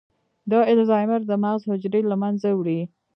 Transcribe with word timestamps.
د 0.51 0.53
الزایمر 0.73 1.21
د 1.27 1.31
مغز 1.43 1.61
حجرې 1.69 2.01
له 2.11 2.15
منځه 2.21 2.49
وړي. 2.53 2.81